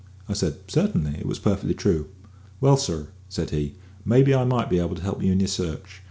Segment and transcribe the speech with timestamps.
[0.27, 2.07] I said, "Certainly; it was perfectly true."
[2.59, 5.99] "Well, sir," said he, "maybe I might be able to help you in your search.